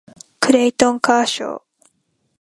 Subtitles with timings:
[0.39, 1.61] クレイトン・カーショー